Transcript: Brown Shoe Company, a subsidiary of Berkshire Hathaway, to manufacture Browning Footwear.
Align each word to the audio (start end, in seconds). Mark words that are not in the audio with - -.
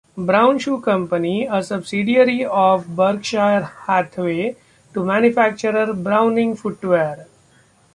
Brown 0.17 0.57
Shoe 0.57 0.81
Company, 0.81 1.45
a 1.45 1.61
subsidiary 1.61 2.43
of 2.43 2.95
Berkshire 2.95 3.69
Hathaway, 3.85 4.55
to 4.95 5.03
manufacture 5.05 5.93
Browning 5.93 6.55
Footwear. 6.55 7.27